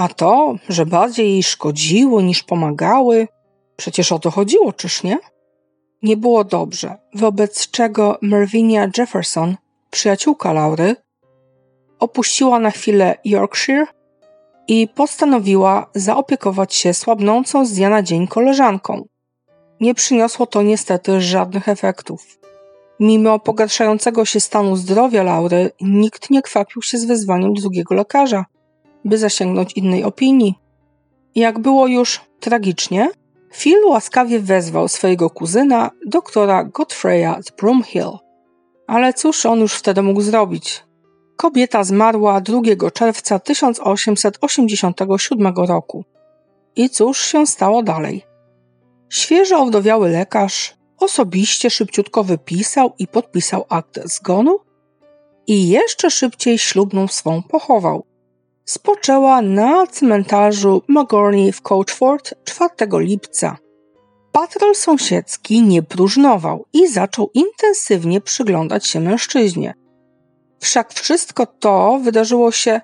A 0.00 0.08
to, 0.08 0.54
że 0.68 0.86
bardziej 0.86 1.32
jej 1.32 1.42
szkodziły 1.42 2.22
niż 2.22 2.42
pomagały, 2.42 3.28
przecież 3.76 4.12
o 4.12 4.18
to 4.18 4.30
chodziło, 4.30 4.72
czyż 4.72 5.02
nie? 5.02 5.18
Nie 6.02 6.16
było 6.16 6.44
dobrze, 6.44 6.96
wobec 7.14 7.70
czego 7.70 8.18
Mervinia 8.22 8.88
Jefferson, 8.98 9.56
przyjaciółka 9.90 10.52
Laury, 10.52 10.96
opuściła 11.98 12.58
na 12.58 12.70
chwilę 12.70 13.14
Yorkshire 13.24 13.86
i 14.68 14.88
postanowiła 14.88 15.90
zaopiekować 15.94 16.74
się 16.74 16.94
słabnącą 16.94 17.66
z 17.66 17.72
dnia 17.72 17.88
na 17.88 18.02
dzień 18.02 18.28
koleżanką. 18.28 19.04
Nie 19.80 19.94
przyniosło 19.94 20.46
to 20.46 20.62
niestety 20.62 21.20
żadnych 21.20 21.68
efektów. 21.68 22.38
Mimo 23.00 23.38
pogarszającego 23.38 24.24
się 24.24 24.40
stanu 24.40 24.76
zdrowia 24.76 25.22
Laury, 25.22 25.70
nikt 25.80 26.30
nie 26.30 26.42
kwapił 26.42 26.82
się 26.82 26.98
z 26.98 27.04
wezwaniem 27.04 27.54
drugiego 27.54 27.94
lekarza, 27.94 28.44
by 29.04 29.18
zasięgnąć 29.18 29.72
innej 29.72 30.04
opinii. 30.04 30.54
Jak 31.34 31.58
było 31.58 31.86
już 31.86 32.20
tragicznie, 32.40 33.10
Phil 33.54 33.84
łaskawie 33.84 34.40
wezwał 34.40 34.88
swojego 34.88 35.30
kuzyna, 35.30 35.90
doktora 36.06 36.64
Godfreya 36.64 37.42
z 37.42 37.50
Broomhill. 37.50 38.10
Ale 38.86 39.14
cóż 39.14 39.46
on 39.46 39.60
już 39.60 39.74
wtedy 39.74 40.02
mógł 40.02 40.20
zrobić? 40.20 40.84
Kobieta 41.36 41.84
zmarła 41.84 42.40
2 42.40 42.60
czerwca 42.94 43.38
1887 43.38 45.54
roku. 45.56 46.04
I 46.76 46.90
cóż 46.90 47.20
się 47.20 47.46
stało 47.46 47.82
dalej? 47.82 48.22
Świeżo 49.08 49.58
owdowiały 49.58 50.08
lekarz 50.08 50.74
osobiście 50.98 51.70
szybciutko 51.70 52.24
wypisał 52.24 52.92
i 52.98 53.08
podpisał 53.08 53.64
akt 53.68 54.00
zgonu 54.04 54.58
i 55.46 55.68
jeszcze 55.68 56.10
szybciej 56.10 56.58
ślubną 56.58 57.08
swą 57.08 57.42
pochował. 57.42 58.09
Spoczęła 58.70 59.42
na 59.42 59.86
cmentarzu 59.86 60.82
Magorny 60.88 61.52
w 61.52 61.62
Coachford 61.62 62.34
4 62.44 62.70
lipca. 62.92 63.56
Patrol 64.32 64.74
sąsiedzki 64.74 65.62
nie 65.62 65.82
próżnował 65.82 66.64
i 66.72 66.88
zaczął 66.88 67.30
intensywnie 67.34 68.20
przyglądać 68.20 68.86
się 68.86 69.00
mężczyźnie. 69.00 69.74
Wszak 70.60 70.92
wszystko 70.92 71.46
to 71.46 72.00
wydarzyło 72.02 72.52
się 72.52 72.80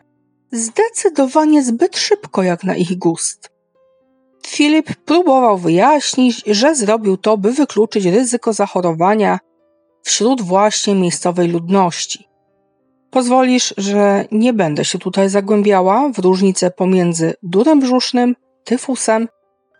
zdecydowanie 0.52 1.62
zbyt 1.62 1.96
szybko 1.96 2.42
jak 2.42 2.64
na 2.64 2.76
ich 2.76 2.98
gust. 2.98 3.50
Filip 4.46 4.94
próbował 4.94 5.58
wyjaśnić, 5.58 6.42
że 6.46 6.74
zrobił 6.74 7.16
to, 7.16 7.38
by 7.38 7.52
wykluczyć 7.52 8.04
ryzyko 8.04 8.52
zachorowania 8.52 9.38
wśród 10.02 10.42
właśnie 10.42 10.94
miejscowej 10.94 11.48
ludności. 11.48 12.28
Pozwolisz, 13.16 13.74
że 13.76 14.24
nie 14.32 14.52
będę 14.52 14.84
się 14.84 14.98
tutaj 14.98 15.28
zagłębiała 15.28 16.08
w 16.14 16.18
różnicę 16.18 16.70
pomiędzy 16.70 17.34
durem 17.42 17.80
brzusznym, 17.80 18.36
tyfusem, 18.64 19.28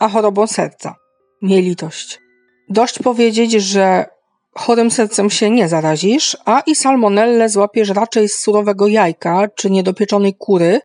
a 0.00 0.08
chorobą 0.08 0.46
serca. 0.46 0.94
Miej 1.42 1.62
litość. 1.62 2.20
Dość 2.68 2.98
powiedzieć, 2.98 3.52
że 3.52 4.06
chorym 4.54 4.90
sercem 4.90 5.30
się 5.30 5.50
nie 5.50 5.68
zarazisz, 5.68 6.36
a 6.44 6.60
i 6.60 6.74
salmonellę 6.74 7.48
złapiesz 7.48 7.88
raczej 7.88 8.28
z 8.28 8.38
surowego 8.38 8.86
jajka 8.86 9.48
czy 9.54 9.70
niedopieczonej 9.70 10.34
kury, 10.34 10.80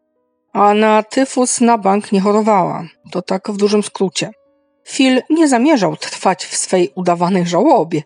a 0.53 0.73
na 0.73 1.03
tyfus 1.03 1.61
na 1.61 1.77
bank 1.77 2.11
nie 2.11 2.21
chorowała. 2.21 2.83
To 3.11 3.21
tak 3.21 3.51
w 3.51 3.57
dużym 3.57 3.83
skrócie. 3.83 4.31
Phil 4.87 5.21
nie 5.29 5.47
zamierzał 5.47 5.97
trwać 5.97 6.45
w 6.45 6.55
swej 6.55 6.91
udawanej 6.95 7.45
żałobie. 7.45 8.01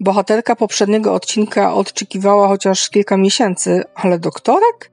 Bohaterka 0.00 0.56
poprzedniego 0.56 1.14
odcinka 1.14 1.74
odczekiwała 1.74 2.48
chociaż 2.48 2.90
kilka 2.90 3.16
miesięcy, 3.16 3.82
ale 3.94 4.18
doktorek? 4.18 4.92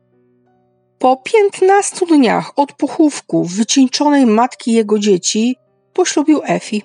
Po 1.00 1.18
piętnastu 1.18 2.06
dniach 2.06 2.52
od 2.56 2.74
pochówku 2.74 3.44
wycieńczonej 3.44 4.26
matki 4.26 4.74
jego 4.74 5.00
dzieci 5.00 5.56
poślubił 5.94 6.42
Efi. 6.44 6.84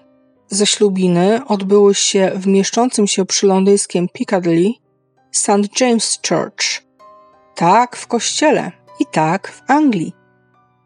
Ze 0.49 0.67
ślubiny 0.67 1.41
odbyły 1.47 1.95
się 1.95 2.33
w 2.35 2.47
mieszczącym 2.47 3.07
się 3.07 3.25
przy 3.25 3.47
londyńskim 3.47 4.09
Piccadilly 4.13 4.73
St. 5.33 5.81
James 5.81 6.19
Church. 6.29 6.83
Tak, 7.55 7.97
w 7.97 8.07
kościele, 8.07 8.73
i 9.01 9.07
tak 9.07 9.49
w 9.49 9.71
Anglii. 9.71 10.13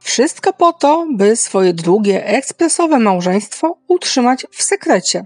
Wszystko 0.00 0.52
po 0.52 0.72
to, 0.72 1.06
by 1.14 1.36
swoje 1.36 1.72
drugie 1.72 2.26
ekspresowe 2.26 2.98
małżeństwo 2.98 3.78
utrzymać 3.88 4.46
w 4.50 4.62
sekrecie. 4.62 5.24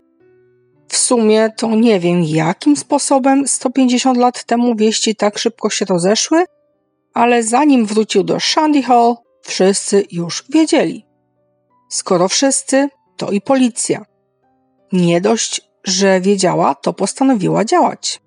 W 0.88 0.96
sumie 0.96 1.50
to 1.56 1.74
nie 1.74 2.00
wiem, 2.00 2.24
jakim 2.24 2.76
sposobem 2.76 3.48
150 3.48 4.18
lat 4.18 4.44
temu 4.44 4.74
wieści 4.74 5.16
tak 5.16 5.38
szybko 5.38 5.70
się 5.70 5.84
rozeszły, 5.84 6.44
ale 7.14 7.42
zanim 7.42 7.86
wrócił 7.86 8.24
do 8.24 8.40
Shandy 8.40 8.82
Hall, 8.82 9.14
wszyscy 9.42 10.04
już 10.12 10.44
wiedzieli. 10.48 11.06
Skoro 11.88 12.28
wszyscy, 12.28 12.88
to 13.16 13.30
i 13.30 13.40
policja. 13.40 14.04
Nie 14.92 15.20
dość, 15.20 15.60
że 15.84 16.20
wiedziała, 16.20 16.74
to 16.74 16.92
postanowiła 16.92 17.64
działać. 17.64 18.20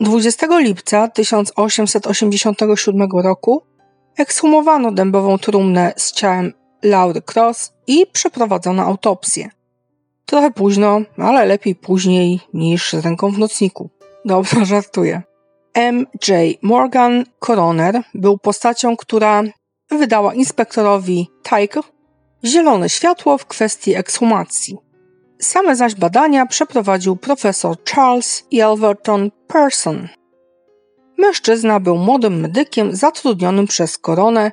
20 0.00 0.58
lipca 0.58 1.08
1887 1.08 3.08
roku 3.24 3.62
ekshumowano 4.18 4.92
dębową 4.92 5.38
trumnę 5.38 5.92
z 5.96 6.12
ciałem 6.12 6.52
Laury 6.82 7.22
Cross 7.34 7.72
i 7.86 8.06
przeprowadzono 8.12 8.82
autopsję. 8.82 9.50
Trochę 10.30 10.50
późno, 10.50 11.00
ale 11.16 11.46
lepiej 11.46 11.74
później 11.74 12.40
niż 12.54 12.92
z 12.92 13.04
ręką 13.04 13.30
w 13.30 13.38
nocniku. 13.38 13.90
Dobrze, 14.24 14.64
żartuję. 14.74 15.22
M.J. 15.74 16.58
Morgan, 16.62 17.24
koroner, 17.38 18.02
był 18.14 18.38
postacią, 18.38 18.96
która 18.96 19.42
wydała 19.90 20.34
inspektorowi 20.34 21.28
Tyke 21.42 21.80
zielone 22.44 22.88
światło 22.88 23.38
w 23.38 23.46
kwestii 23.46 23.94
ekshumacji. 23.94 24.78
Same 25.40 25.76
zaś 25.76 25.94
badania 25.94 26.46
przeprowadził 26.46 27.16
profesor 27.16 27.76
Charles 27.84 28.46
Yelverton 28.52 29.30
Person. 29.46 30.08
Mężczyzna 31.18 31.80
był 31.80 31.96
młodym 31.96 32.40
medykiem 32.40 32.96
zatrudnionym 32.96 33.66
przez 33.66 33.98
koronę 33.98 34.52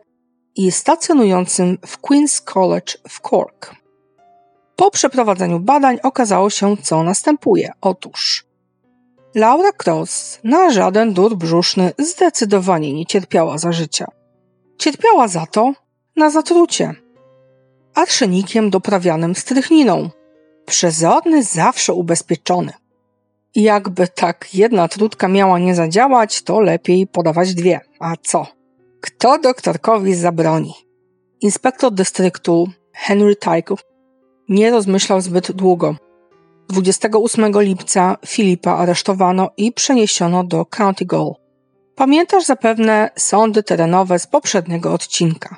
i 0.56 0.72
stacjonującym 0.72 1.78
w 1.86 2.02
Queen's 2.02 2.44
College 2.44 2.94
w 3.10 3.22
Cork. 3.22 3.87
Po 4.78 4.92
przeprowadzeniu 4.92 5.60
badań 5.60 5.98
okazało 6.04 6.50
się, 6.50 6.78
co 6.84 7.04
następuje. 7.04 7.72
Otóż 7.82 8.46
Laura 9.36 9.72
Cross 9.86 10.40
na 10.44 10.70
żaden 10.70 11.14
dur 11.14 11.38
brzuszny 11.38 11.92
zdecydowanie 12.00 12.94
nie 12.94 13.06
cierpiała 13.06 13.58
za 13.58 13.72
życia. 13.72 14.06
Cierpiała 14.78 15.28
za 15.28 15.46
to 15.46 15.74
na 16.16 16.30
zatrucie. 16.30 16.94
Arszenikiem 17.96 18.70
doprawianym 18.70 19.36
strychniną. 19.36 20.10
Przezorny 20.66 21.44
zawsze 21.44 21.94
ubezpieczony. 21.94 22.74
Jakby 23.56 24.08
tak 24.08 24.54
jedna 24.54 24.88
trutka 24.88 25.28
miała 25.28 25.60
nie 25.60 25.76
zadziałać, 25.76 26.42
to 26.42 26.60
lepiej 26.60 27.08
podawać 27.08 27.54
dwie. 27.56 27.80
A 28.00 28.14
co? 28.24 28.48
Kto 29.02 29.40
doktorkowi 29.40 30.16
zabroni? 30.16 30.74
Inspektor 31.42 31.92
dystryktu 31.92 32.68
Henry 32.94 33.36
Tyke 33.36 33.76
nie 34.50 34.72
rozmyślał 34.72 35.22
zbyt 35.22 35.52
długo. 35.52 35.96
28 36.70 37.62
lipca 37.62 38.18
Filipa 38.26 38.72
aresztowano 38.72 39.50
i 39.58 39.72
przeniesiono 39.72 40.44
do 40.44 40.66
County 40.66 41.06
Gaol. 41.06 41.34
Pamiętasz 41.96 42.46
zapewne 42.46 43.10
sądy 43.16 43.64
terenowe 43.64 44.20
z 44.20 44.28
poprzedniego 44.28 44.94
odcinka. 44.94 45.58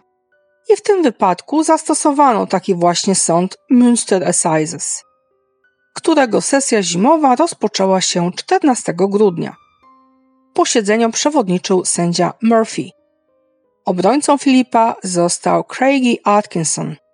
I 0.69 0.75
w 0.75 0.81
tym 0.81 1.03
wypadku 1.03 1.63
zastosowano 1.63 2.47
taki 2.47 2.75
właśnie 2.75 3.15
sąd 3.15 3.57
Münster 3.71 4.23
Assizes, 4.27 5.03
którego 5.93 6.41
sesja 6.41 6.83
zimowa 6.83 7.35
rozpoczęła 7.35 8.01
się 8.01 8.31
14 8.35 8.93
grudnia. 8.97 9.55
Posiedzeniom 10.53 11.11
przewodniczył 11.11 11.85
sędzia 11.85 12.33
Murphy. 12.41 12.89
Obrońcą 13.85 14.37
Filipa 14.37 14.95
został 15.03 15.63
Craigie 15.63 16.15
Atkinson– 16.23 16.95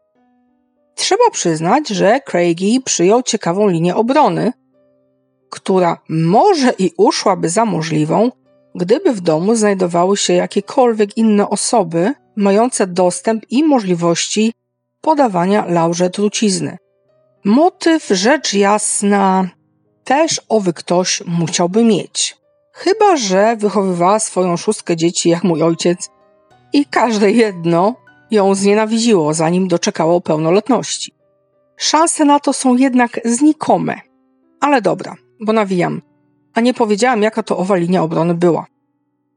Trzeba 1.05 1.29
przyznać, 1.31 1.89
że 1.89 2.19
Craigie 2.21 2.81
przyjął 2.81 3.23
ciekawą 3.23 3.67
linię 3.67 3.95
obrony, 3.95 4.53
która 5.49 5.97
może 6.09 6.73
i 6.79 6.91
uszłaby 6.97 7.49
za 7.49 7.65
możliwą, 7.65 8.31
gdyby 8.75 9.13
w 9.13 9.21
domu 9.21 9.55
znajdowały 9.55 10.17
się 10.17 10.33
jakiekolwiek 10.33 11.17
inne 11.17 11.49
osoby 11.49 12.13
mające 12.35 12.87
dostęp 12.87 13.45
i 13.49 13.63
możliwości 13.63 14.53
podawania 15.01 15.65
Laurze 15.65 16.09
trucizny. 16.09 16.77
Motyw, 17.43 18.07
rzecz 18.07 18.53
jasna, 18.53 19.49
też 20.03 20.41
owy 20.49 20.73
ktoś 20.73 21.23
musiałby 21.25 21.83
mieć. 21.83 22.37
Chyba, 22.73 23.17
że 23.17 23.55
wychowywała 23.55 24.19
swoją 24.19 24.57
szóstkę 24.57 24.95
dzieci 24.95 25.29
jak 25.29 25.43
mój 25.43 25.63
ojciec 25.63 26.09
i 26.73 26.85
każde 26.85 27.31
jedno 27.31 28.04
ją 28.31 28.55
znienawidziło, 28.55 29.33
zanim 29.33 29.67
doczekało 29.67 30.21
pełnoletności. 30.21 31.11
Szanse 31.77 32.25
na 32.25 32.39
to 32.39 32.53
są 32.53 32.75
jednak 32.75 33.19
znikome. 33.25 34.01
Ale 34.59 34.81
dobra, 34.81 35.15
bo 35.41 35.53
nawijam. 35.53 36.01
A 36.53 36.61
nie 36.61 36.73
powiedziałam, 36.73 37.21
jaka 37.21 37.43
to 37.43 37.57
owa 37.57 37.75
linia 37.75 38.03
obrony 38.03 38.33
była. 38.33 38.65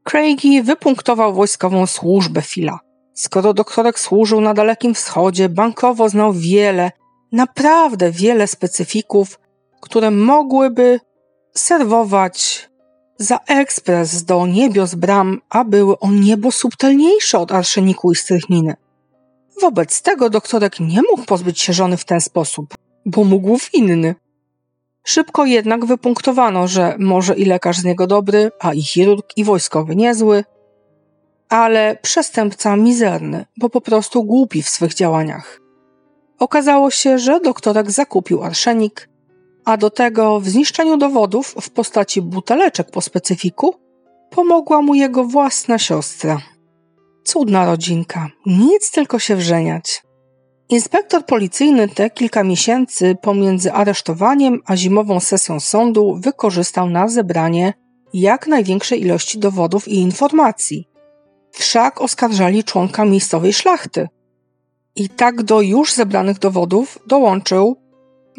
Craigie 0.03 0.63
wypunktował 0.63 1.33
wojskową 1.33 1.87
służbę 1.87 2.41
Fila. 2.41 2.79
Skoro 3.13 3.53
doktorek 3.53 3.99
służył 3.99 4.41
na 4.41 4.53
Dalekim 4.53 4.93
Wschodzie, 4.93 5.49
bankowo 5.49 6.09
znał 6.09 6.33
wiele, 6.33 6.91
naprawdę 7.31 8.11
wiele 8.11 8.47
specyfików, 8.47 9.39
które 9.81 10.11
mogłyby 10.11 10.99
serwować 11.55 12.68
za 13.19 13.39
ekspres 13.47 14.23
do 14.23 14.47
niebios 14.47 14.95
bram, 14.95 15.41
a 15.49 15.63
były 15.63 15.99
o 15.99 16.11
niebo 16.11 16.51
subtelniejsze 16.51 17.39
od 17.39 17.51
arszeniku 17.51 18.11
i 18.11 18.15
strychniny. 18.15 18.75
Wobec 19.61 20.01
tego 20.01 20.29
doktorek 20.29 20.79
nie 20.79 21.01
mógł 21.01 21.25
pozbyć 21.25 21.59
się 21.59 21.73
żony 21.73 21.97
w 21.97 22.05
ten 22.05 22.21
sposób, 22.21 22.73
bo 23.05 23.23
mógł 23.23 23.57
w 23.57 23.73
inny. 23.73 24.15
Szybko 25.03 25.45
jednak 25.45 25.85
wypunktowano, 25.85 26.67
że 26.67 26.95
może 26.99 27.35
i 27.35 27.45
lekarz 27.45 27.77
z 27.77 27.83
niego 27.83 28.07
dobry, 28.07 28.51
a 28.59 28.73
i 28.73 28.83
chirurg 28.83 29.37
i 29.37 29.43
wojskowy 29.43 29.95
niezły, 29.95 30.43
ale 31.49 31.97
przestępca 32.01 32.75
mizerny, 32.75 33.45
bo 33.57 33.69
po 33.69 33.81
prostu 33.81 34.23
głupi 34.23 34.63
w 34.63 34.69
swych 34.69 34.93
działaniach. 34.93 35.59
Okazało 36.39 36.91
się, 36.91 37.19
że 37.19 37.39
doktorek 37.39 37.91
zakupił 37.91 38.43
arszenik, 38.43 39.08
a 39.69 39.77
do 39.77 39.89
tego 39.89 40.39
w 40.39 40.49
zniszczeniu 40.49 40.97
dowodów 40.97 41.55
w 41.61 41.69
postaci 41.69 42.21
buteleczek 42.21 42.91
po 42.91 43.01
specyfiku 43.01 43.75
pomogła 44.29 44.81
mu 44.81 44.95
jego 44.95 45.23
własna 45.23 45.77
siostra. 45.77 46.41
Cudna 47.23 47.65
rodzinka, 47.65 48.29
nic 48.45 48.91
tylko 48.91 49.19
się 49.19 49.35
wrzeniać. 49.35 50.03
Inspektor 50.69 51.25
policyjny 51.25 51.89
te 51.89 52.09
kilka 52.09 52.43
miesięcy 52.43 53.15
pomiędzy 53.21 53.73
aresztowaniem 53.73 54.59
a 54.65 54.75
zimową 54.75 55.19
sesją 55.19 55.59
sądu 55.59 56.19
wykorzystał 56.21 56.89
na 56.89 57.07
zebranie 57.07 57.73
jak 58.13 58.47
największej 58.47 59.01
ilości 59.01 59.39
dowodów 59.39 59.87
i 59.87 59.95
informacji. 59.95 60.87
Wszak 61.51 62.01
oskarżali 62.01 62.63
członka 62.63 63.05
miejscowej 63.05 63.53
szlachty. 63.53 64.07
I 64.95 65.09
tak 65.09 65.43
do 65.43 65.61
już 65.61 65.93
zebranych 65.93 66.39
dowodów 66.39 66.99
dołączył 67.07 67.88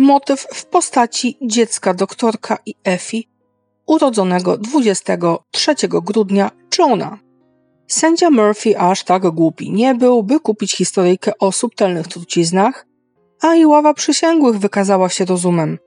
motyw 0.01 0.47
w 0.55 0.65
postaci 0.65 1.39
dziecka 1.43 1.95
doktorka 1.95 2.59
i 2.67 2.75
Effie, 2.85 3.23
urodzonego 3.87 4.59
23 4.59 5.75
grudnia 5.89 6.51
Johna. 6.79 7.19
Sędzia 7.89 8.31
Murphy 8.31 8.79
aż 8.79 9.05
tak 9.05 9.31
głupi 9.31 9.73
nie 9.73 9.95
był, 9.95 10.23
by 10.23 10.41
kupić 10.41 10.77
historyjkę 10.77 11.33
o 11.39 11.53
subtelnych 11.53 12.09
truciznach, 12.09 12.87
a 13.41 13.55
i 13.55 13.67
ława 13.67 13.95
przysięgłych 13.95 14.59
wykazała 14.59 15.09
się 15.09 15.25
rozumem. 15.25 15.79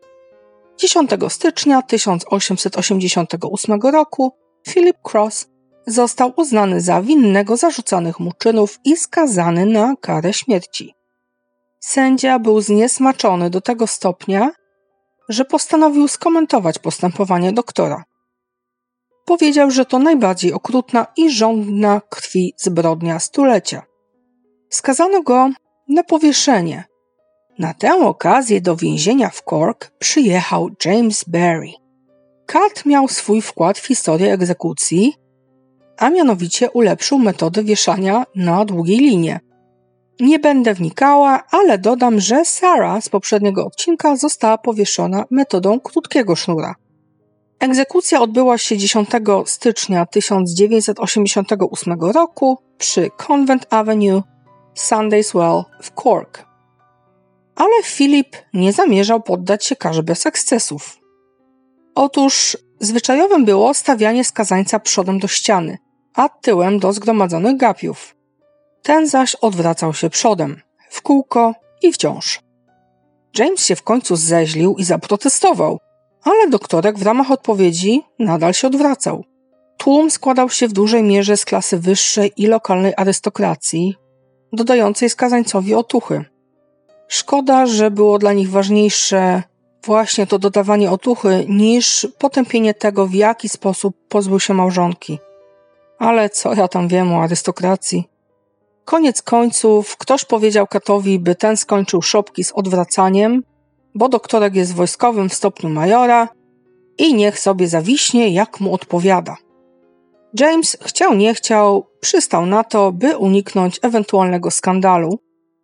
10 0.77 1.11
stycznia 1.29 1.81
1888 1.81 3.81
roku 3.81 4.31
Philip 4.67 4.97
Cross 5.11 5.47
został 5.87 6.33
uznany 6.37 6.81
za 6.81 7.01
winnego 7.01 7.57
zarzucanych 7.57 8.19
mu 8.19 8.31
czynów 8.37 8.79
i 8.85 8.97
skazany 8.97 9.65
na 9.65 9.95
karę 10.01 10.33
śmierci. 10.33 10.93
Sędzia 11.85 12.39
był 12.39 12.61
zniesmaczony 12.61 13.49
do 13.49 13.61
tego 13.61 13.87
stopnia, 13.87 14.51
że 15.29 15.45
postanowił 15.45 16.07
skomentować 16.07 16.79
postępowanie 16.79 17.53
doktora. 17.53 18.03
Powiedział, 19.25 19.71
że 19.71 19.85
to 19.85 19.99
najbardziej 19.99 20.53
okrutna 20.53 21.07
i 21.17 21.31
żądna 21.31 22.01
krwi 22.09 22.53
zbrodnia 22.57 23.19
stulecia. 23.19 23.81
Skazano 24.69 25.21
go 25.21 25.49
na 25.87 26.03
powieszenie. 26.03 26.83
Na 27.59 27.73
tę 27.73 27.95
okazję 27.95 28.61
do 28.61 28.75
więzienia 28.75 29.29
w 29.29 29.41
Cork 29.41 29.91
przyjechał 29.99 30.69
James 30.85 31.23
Barry. 31.27 31.71
Kat 32.45 32.85
miał 32.85 33.07
swój 33.07 33.41
wkład 33.41 33.79
w 33.79 33.87
historię 33.87 34.33
egzekucji, 34.33 35.13
a 35.97 36.09
mianowicie 36.09 36.71
ulepszył 36.71 37.19
metodę 37.19 37.63
wieszania 37.63 38.25
na 38.35 38.65
długiej 38.65 38.97
linie. 38.97 39.39
Nie 40.19 40.39
będę 40.39 40.73
wnikała, 40.73 41.43
ale 41.51 41.77
dodam, 41.77 42.19
że 42.19 42.45
Sarah 42.45 43.03
z 43.03 43.09
poprzedniego 43.09 43.65
odcinka 43.65 44.15
została 44.15 44.57
powieszona 44.57 45.25
metodą 45.31 45.79
krótkiego 45.79 46.35
sznura. 46.35 46.75
Egzekucja 47.59 48.21
odbyła 48.21 48.57
się 48.57 48.77
10 48.77 49.09
stycznia 49.45 50.05
1988 50.05 52.01
roku 52.01 52.57
przy 52.77 53.09
Convent 53.27 53.73
Avenue, 53.73 54.23
Sundayswell 54.73 55.63
w 55.81 55.91
Cork. 55.91 56.45
Ale 57.55 57.83
Filip 57.83 58.35
nie 58.53 58.73
zamierzał 58.73 59.21
poddać 59.21 59.65
się 59.65 59.75
karze 59.75 60.03
bez 60.03 60.25
ekscesów. 60.25 60.97
Otóż 61.95 62.57
zwyczajowym 62.79 63.45
było 63.45 63.73
stawianie 63.73 64.23
skazańca 64.23 64.79
przodem 64.79 65.19
do 65.19 65.27
ściany, 65.27 65.77
a 66.13 66.29
tyłem 66.29 66.79
do 66.79 66.93
zgromadzonych 66.93 67.57
gapiów. 67.57 68.15
Ten 68.83 69.07
zaś 69.07 69.35
odwracał 69.35 69.93
się 69.93 70.09
przodem, 70.09 70.61
w 70.89 71.01
kółko 71.01 71.53
i 71.81 71.93
wciąż. 71.93 72.39
James 73.37 73.65
się 73.65 73.75
w 73.75 73.83
końcu 73.83 74.15
zeźlił 74.15 74.75
i 74.77 74.83
zaprotestował, 74.83 75.79
ale 76.23 76.49
doktorek 76.49 76.99
w 76.99 77.03
ramach 77.03 77.31
odpowiedzi 77.31 78.03
nadal 78.19 78.53
się 78.53 78.67
odwracał. 78.67 79.23
Tłum 79.77 80.11
składał 80.11 80.49
się 80.49 80.67
w 80.67 80.73
dużej 80.73 81.03
mierze 81.03 81.37
z 81.37 81.45
klasy 81.45 81.79
wyższej 81.79 82.31
i 82.37 82.47
lokalnej 82.47 82.93
arystokracji, 82.97 83.95
dodającej 84.53 85.09
skazańcowi 85.09 85.75
otuchy. 85.75 86.25
Szkoda, 87.07 87.65
że 87.65 87.91
było 87.91 88.19
dla 88.19 88.33
nich 88.33 88.49
ważniejsze 88.49 89.43
właśnie 89.85 90.27
to 90.27 90.39
dodawanie 90.39 90.91
otuchy 90.91 91.45
niż 91.49 92.07
potępienie 92.17 92.73
tego, 92.73 93.07
w 93.07 93.13
jaki 93.13 93.49
sposób 93.49 93.95
pozbył 94.09 94.39
się 94.39 94.53
małżonki. 94.53 95.19
Ale 95.99 96.29
co 96.29 96.53
ja 96.53 96.67
tam 96.67 96.87
wiem 96.87 97.13
o 97.13 97.23
arystokracji? 97.23 98.12
Koniec 98.85 99.21
końców 99.21 99.97
ktoś 99.97 100.25
powiedział 100.25 100.67
Katowi, 100.67 101.19
by 101.19 101.35
ten 101.35 101.57
skończył 101.57 102.01
szopki 102.01 102.43
z 102.43 102.51
odwracaniem, 102.51 103.43
bo 103.95 104.09
doktorek 104.09 104.55
jest 104.55 104.73
wojskowym 104.73 105.29
w 105.29 105.33
stopniu 105.33 105.69
majora 105.69 106.29
i 106.97 107.13
niech 107.13 107.39
sobie 107.39 107.67
zawiśnie, 107.67 108.29
jak 108.29 108.59
mu 108.59 108.73
odpowiada. 108.73 109.35
James 110.39 110.77
chciał 110.81 111.15
nie 111.15 111.33
chciał, 111.33 111.85
przystał 111.99 112.45
na 112.45 112.63
to, 112.63 112.91
by 112.91 113.17
uniknąć 113.17 113.79
ewentualnego 113.81 114.51
skandalu 114.51 115.19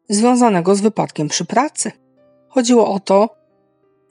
związanego 0.10 0.76
z 0.76 0.82
wypadkiem 0.82 1.28
przy 1.28 1.46
pracy. 1.46 1.92
Chodziło 2.50 2.94
o 2.94 3.00
to, 3.00 3.30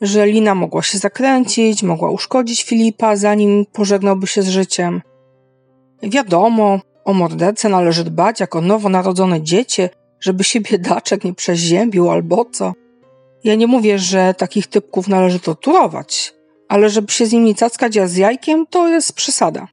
że 0.01 0.27
Lina 0.27 0.55
mogła 0.55 0.83
się 0.83 0.99
zakręcić, 0.99 1.83
mogła 1.83 2.11
uszkodzić 2.11 2.63
Filipa, 2.63 3.17
zanim 3.17 3.67
pożegnałby 3.73 4.27
się 4.27 4.43
z 4.43 4.49
życiem. 4.49 5.03
Wiadomo, 6.03 6.81
o 7.09 7.15
mordercę 7.15 7.69
należy 7.69 8.05
dbać 8.05 8.41
jako 8.41 8.61
nowonarodzone 8.61 9.43
dziecię, 9.43 9.91
żeby 10.21 10.45
się 10.45 10.61
biedaczek 10.61 11.25
nie 11.25 11.35
przeziębił 11.35 12.11
albo 12.11 12.45
co. 12.45 12.73
Ja 13.45 13.55
nie 13.55 13.67
mówię, 13.67 13.99
że 13.99 14.35
takich 14.35 14.67
typków 14.67 15.09
należy 15.09 15.41
torturować, 15.41 16.35
ale 16.69 16.91
żeby 16.91 17.13
się 17.13 17.27
z 17.27 17.33
nimi 17.33 17.55
cackać 17.55 17.97
ja 17.97 18.07
z 18.07 18.17
jajkiem, 18.17 18.67
to 18.71 18.89
jest 18.89 19.13
przesada. 19.13 19.69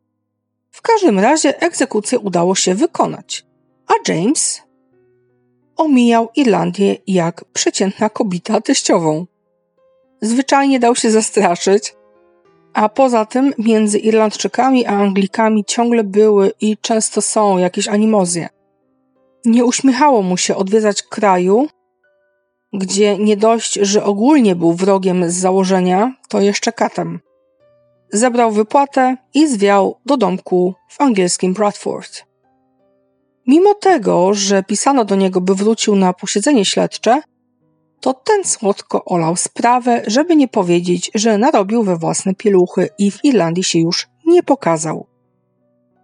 W 0.71 0.81
każdym 0.81 1.19
razie 1.19 1.61
egzekucję 1.61 2.19
udało 2.19 2.55
się 2.55 2.75
wykonać, 2.75 3.45
a 3.87 4.11
James 4.11 4.61
omijał 5.75 6.29
Irlandię 6.35 6.97
jak 7.07 7.45
przeciętna 7.53 8.09
kobieta 8.09 8.61
teściową. 8.61 9.25
Zwyczajnie 10.21 10.79
dał 10.79 10.95
się 10.95 11.11
zastraszyć, 11.11 11.95
a 12.75 12.89
poza 12.89 13.25
tym 13.25 13.53
między 13.57 13.99
Irlandczykami 13.99 14.85
a 14.85 14.89
Anglikami 14.89 15.65
ciągle 15.65 16.03
były 16.03 16.51
i 16.61 16.77
często 16.77 17.21
są 17.21 17.57
jakieś 17.57 17.87
animozje. 17.87 18.49
Nie 19.45 19.65
uśmiechało 19.65 20.21
mu 20.21 20.37
się 20.37 20.55
odwiedzać 20.55 21.03
kraju, 21.03 21.67
gdzie 22.73 23.17
nie 23.17 23.37
dość, 23.37 23.73
że 23.73 24.03
ogólnie 24.03 24.55
był 24.55 24.73
wrogiem 24.73 25.31
z 25.31 25.33
założenia, 25.33 26.13
to 26.29 26.41
jeszcze 26.41 26.71
katem. 26.71 27.19
Zebrał 28.09 28.51
wypłatę 28.51 29.17
i 29.33 29.47
zwiał 29.47 29.99
do 30.05 30.17
domku 30.17 30.73
w 30.89 31.01
angielskim 31.01 31.53
Bradford. 31.53 32.23
Mimo 33.47 33.73
tego, 33.73 34.33
że 34.33 34.63
pisano 34.63 35.05
do 35.05 35.15
niego, 35.15 35.41
by 35.41 35.55
wrócił 35.55 35.95
na 35.95 36.13
posiedzenie 36.13 36.65
śledcze, 36.65 37.21
to 37.99 38.13
ten 38.13 38.43
słodko 38.43 39.05
olał 39.05 39.35
sprawę, 39.35 40.03
żeby 40.07 40.35
nie 40.35 40.47
powiedzieć, 40.47 41.11
że 41.15 41.37
narobił 41.37 41.83
we 41.83 41.97
własne 41.97 42.35
pieluchy 42.35 42.89
i 42.97 43.11
w 43.11 43.25
Irlandii 43.25 43.63
się 43.63 43.79
już 43.79 44.07
nie 44.25 44.43
pokazał. 44.43 45.07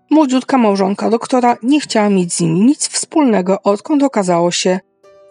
Młodziutka 0.09 0.57
małżonka 0.57 1.09
doktora 1.09 1.57
nie 1.63 1.79
chciała 1.79 2.09
mieć 2.09 2.33
z 2.33 2.41
nim 2.41 2.65
nic 2.65 2.87
wspólnego, 2.87 3.61
odkąd 3.61 4.03
okazało 4.03 4.51
się, 4.51 4.79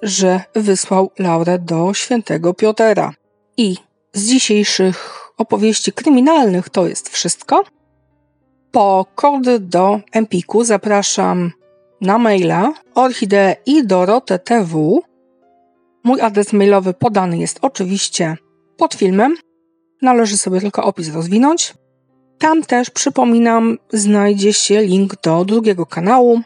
że 0.02 0.40
wysłał 0.54 1.10
Laurę 1.18 1.58
do 1.58 1.94
świętego 1.94 2.54
Piotera. 2.54 3.12
I 3.56 3.76
z 4.12 4.28
dzisiejszych 4.28 5.20
opowieści 5.38 5.92
kryminalnych 5.92 6.68
to 6.68 6.86
jest 6.86 7.08
wszystko. 7.08 7.64
Po 8.70 9.06
kody 9.14 9.58
do 9.58 10.00
Empiku 10.12 10.64
zapraszam 10.64 11.50
na 12.00 12.18
maila 12.18 12.72
orchidee 12.94 13.54
i. 13.66 13.82
Mój 16.04 16.20
adres 16.20 16.52
mailowy 16.52 16.94
podany 16.94 17.38
jest 17.38 17.58
oczywiście 17.62 18.36
pod 18.76 18.94
filmem. 18.94 19.36
Należy 20.02 20.38
sobie 20.38 20.60
tylko 20.60 20.84
opis 20.84 21.14
rozwinąć. 21.14 21.74
Tam 22.38 22.62
też, 22.62 22.90
przypominam, 22.90 23.78
znajdzie 23.92 24.52
się 24.52 24.82
link 24.82 25.22
do 25.22 25.44
drugiego 25.44 25.86
kanału, 25.86 26.40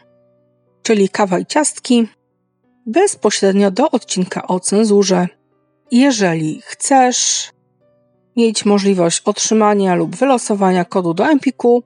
czyli 0.83 1.09
Kawa 1.09 1.39
i 1.39 1.45
Ciastki, 1.45 2.07
bezpośrednio 2.85 3.71
do 3.71 3.91
odcinka 3.91 4.47
o 4.47 4.59
cenzurze. 4.59 5.27
Jeżeli 5.91 6.61
chcesz 6.65 7.51
mieć 8.35 8.65
możliwość 8.65 9.21
otrzymania 9.25 9.95
lub 9.95 10.15
wylosowania 10.15 10.85
kodu 10.85 11.13
do 11.13 11.27
Empiku, 11.27 11.83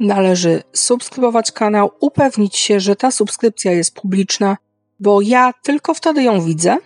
należy 0.00 0.62
subskrybować 0.72 1.52
kanał, 1.52 1.90
upewnić 2.00 2.56
się, 2.56 2.80
że 2.80 2.96
ta 2.96 3.10
subskrypcja 3.10 3.72
jest 3.72 3.94
publiczna, 3.94 4.56
bo 5.00 5.20
ja 5.20 5.52
tylko 5.62 5.94
wtedy 5.94 6.22
ją 6.22 6.40
widzę 6.40 6.76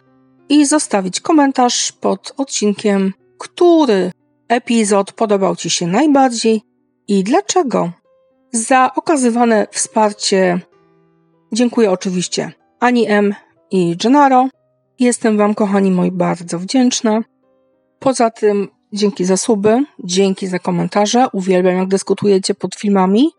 i 0.48 0.66
zostawić 0.66 1.20
komentarz 1.20 1.92
pod 1.92 2.32
odcinkiem, 2.36 3.12
który 3.38 4.10
epizod 4.48 5.12
podobał 5.12 5.56
Ci 5.56 5.70
się 5.70 5.86
najbardziej 5.86 6.62
i 7.08 7.24
dlaczego. 7.24 7.90
Za 8.52 8.90
okazywane 8.94 9.66
wsparcie 9.70 10.60
dziękuję 11.52 11.90
oczywiście 11.90 12.52
Ani 12.80 13.10
M 13.10 13.34
i 13.70 13.96
Gennaro. 13.96 14.48
Jestem 14.98 15.36
Wam, 15.36 15.54
kochani 15.54 15.90
moi, 15.90 16.10
bardzo 16.10 16.58
wdzięczna. 16.58 17.20
Poza 17.98 18.30
tym 18.30 18.68
dzięki 18.92 19.24
za 19.24 19.36
suby, 19.36 19.84
dzięki 20.04 20.46
za 20.46 20.58
komentarze. 20.58 21.26
Uwielbiam, 21.32 21.76
jak 21.76 21.88
dyskutujecie 21.88 22.54
pod 22.54 22.74
filmami. 22.74 23.30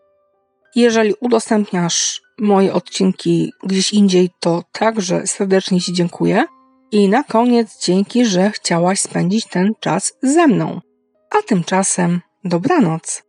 Jeżeli 0.76 1.14
udostępniasz 1.20 2.22
moje 2.40 2.74
odcinki 2.74 3.54
gdzieś 3.64 3.94
indziej, 3.94 4.30
to 4.40 4.64
także 4.72 5.28
serdecznie 5.28 5.82
Ci 5.82 5.94
dziękuję. 5.94 6.46
I 6.92 7.10
na 7.10 7.24
koniec 7.24 7.86
dzięki, 7.86 8.26
że 8.26 8.52
chciałaś 8.52 9.00
spędzić 9.00 9.46
ten 9.46 9.74
czas 9.80 10.14
ze 10.24 10.48
mną. 10.48 10.82
A 11.30 11.42
tymczasem 11.48 12.22
dobranoc. 12.44 13.27